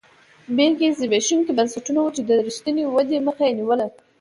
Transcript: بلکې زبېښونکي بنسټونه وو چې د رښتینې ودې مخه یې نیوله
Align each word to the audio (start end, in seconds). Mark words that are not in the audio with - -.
بلکې 0.57 0.95
زبېښونکي 0.99 1.51
بنسټونه 1.57 1.99
وو 2.01 2.15
چې 2.15 2.21
د 2.27 2.31
رښتینې 2.47 2.83
ودې 2.93 3.17
مخه 3.27 3.43
یې 3.47 3.53
نیوله 3.59 3.87